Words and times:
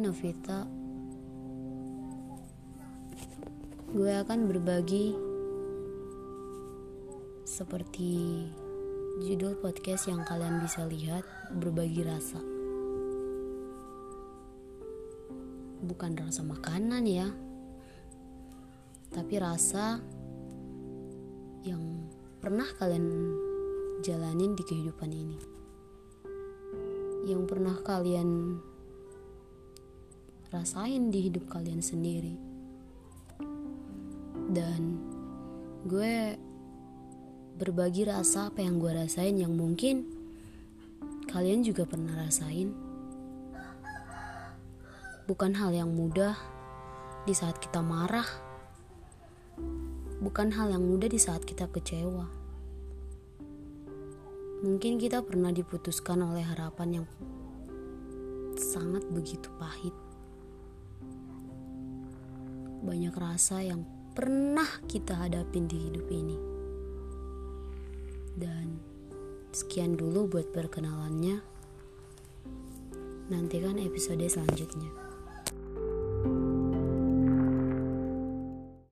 Novita. 0.00 0.64
Gue 3.92 4.12
akan 4.16 4.48
berbagi 4.48 5.12
seperti 7.44 8.48
judul 9.28 9.60
podcast 9.60 10.08
yang 10.08 10.24
kalian 10.24 10.64
bisa 10.64 10.88
lihat, 10.88 11.28
berbagi 11.52 12.00
rasa. 12.08 12.40
Bukan 15.84 16.16
rasa 16.16 16.40
makanan 16.48 17.04
ya, 17.04 17.28
tapi 19.12 19.36
rasa 19.36 20.00
yang 21.60 22.08
pernah 22.40 22.72
kalian 22.80 23.36
jalanin 24.00 24.56
di 24.56 24.64
kehidupan 24.64 25.12
ini. 25.12 25.63
Yang 27.24 27.42
pernah 27.48 27.76
kalian 27.80 28.60
rasain 30.52 31.10
di 31.10 31.18
hidup 31.26 31.48
kalian 31.50 31.80
sendiri. 31.80 32.36
Dan 34.52 35.00
gue 35.88 36.36
berbagi 37.58 38.06
rasa 38.06 38.52
apa 38.52 38.60
yang 38.60 38.76
gue 38.76 38.92
rasain 38.92 39.34
yang 39.34 39.56
mungkin 39.56 40.04
kalian 41.32 41.66
juga 41.66 41.88
pernah 41.88 42.14
rasain. 42.14 42.70
Bukan 45.24 45.56
hal 45.56 45.72
yang 45.72 45.90
mudah 45.90 46.36
di 47.24 47.32
saat 47.32 47.56
kita 47.56 47.80
marah. 47.80 48.28
Bukan 50.20 50.52
hal 50.52 50.70
yang 50.70 50.84
mudah 50.84 51.08
di 51.08 51.16
saat 51.16 51.42
kita 51.42 51.66
kecewa. 51.72 52.43
Mungkin 54.64 54.96
kita 54.96 55.20
pernah 55.20 55.52
diputuskan 55.52 56.24
oleh 56.24 56.40
harapan 56.40 57.04
yang 57.04 57.06
sangat 58.56 59.04
begitu 59.12 59.52
pahit. 59.60 59.92
Banyak 62.80 63.12
rasa 63.12 63.60
yang 63.60 63.84
pernah 64.16 64.64
kita 64.88 65.20
hadapin 65.20 65.68
di 65.68 65.76
hidup 65.84 66.08
ini. 66.08 66.38
Dan 68.40 68.80
sekian 69.52 70.00
dulu 70.00 70.32
buat 70.32 70.48
perkenalannya. 70.48 71.44
Nantikan 73.28 73.76
episode 73.76 74.24
selanjutnya. 74.24 74.88